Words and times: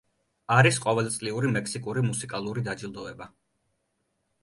არის 0.55 0.79
ყოვეწლიური 0.85 1.53
მექსიკური 1.59 2.07
მუსიკალური 2.09 2.67
დაჯილდოება. 2.71 3.33